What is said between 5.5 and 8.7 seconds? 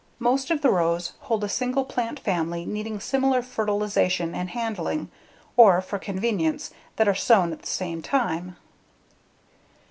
or, for convenience, that are sown at the same time.